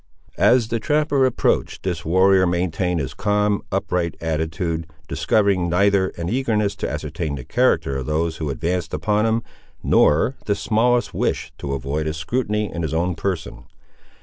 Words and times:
As 0.39 0.69
the 0.69 0.79
trapper 0.79 1.27
approached, 1.27 1.83
this 1.83 2.03
warrior 2.03 2.47
maintained 2.47 2.99
his 2.99 3.13
calm 3.13 3.61
upright 3.71 4.17
attitude, 4.19 4.87
discovering 5.07 5.69
neither 5.69 6.07
an 6.17 6.27
eagerness 6.27 6.75
to 6.77 6.89
ascertain 6.89 7.35
the 7.35 7.43
character 7.45 7.97
of 7.97 8.07
those 8.07 8.37
who 8.37 8.49
advanced 8.49 8.95
upon 8.95 9.27
him, 9.27 9.43
nor 9.83 10.37
the 10.47 10.55
smallest 10.55 11.13
wish 11.13 11.51
to 11.59 11.73
avoid 11.73 12.07
a 12.07 12.15
scrutiny 12.15 12.73
in 12.73 12.81
his 12.81 12.95
own 12.95 13.13
person. 13.13 13.65